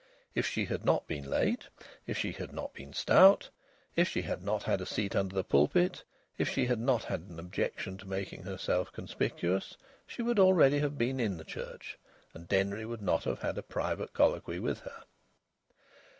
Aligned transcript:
If 0.33 0.47
she 0.47 0.65
had 0.65 0.83
not 0.83 1.05
been 1.05 1.29
late, 1.29 1.67
if 2.07 2.17
she 2.17 2.31
had 2.31 2.51
not 2.53 2.73
been 2.73 2.91
stout, 2.91 3.51
if 3.95 4.07
she 4.09 4.23
had 4.23 4.41
not 4.41 4.63
had 4.63 4.81
a 4.81 4.85
seat 4.87 5.15
under 5.15 5.35
the 5.35 5.43
pulpit, 5.43 6.03
if 6.39 6.49
she 6.49 6.65
had 6.65 6.79
not 6.79 7.03
had 7.03 7.21
an 7.29 7.37
objection 7.39 7.99
to 7.99 8.07
making 8.07 8.41
herself 8.41 8.91
conspicuous, 8.91 9.77
she 10.07 10.23
would 10.23 10.39
have 10.39 10.45
been 10.47 11.13
already 11.13 11.23
in 11.23 11.37
the 11.37 11.43
church 11.43 11.99
and 12.33 12.47
Denry 12.47 12.83
would 12.83 13.03
not 13.03 13.25
have 13.25 13.41
had 13.43 13.59
a 13.59 13.61
private 13.61 14.11
colloquy 14.11 14.57
with 14.57 14.79
her. 14.79 15.03